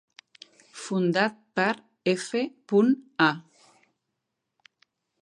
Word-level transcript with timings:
Fundat 0.83 1.37
per 1.59 1.75
F. 2.15 2.43
A 3.27 3.31